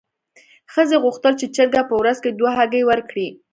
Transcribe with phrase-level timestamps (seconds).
[0.73, 3.27] ښځې غوښتل چې چرګه په ورځ کې دوه هګۍ ورکړي.